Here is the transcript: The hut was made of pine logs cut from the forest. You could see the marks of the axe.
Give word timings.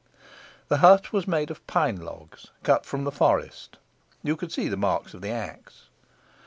The 0.67 0.77
hut 0.77 1.13
was 1.13 1.27
made 1.27 1.51
of 1.51 1.67
pine 1.67 1.97
logs 1.97 2.47
cut 2.63 2.87
from 2.87 3.03
the 3.03 3.11
forest. 3.11 3.77
You 4.23 4.35
could 4.35 4.51
see 4.51 4.67
the 4.67 4.75
marks 4.75 5.13
of 5.13 5.21
the 5.21 5.29
axe. 5.29 5.89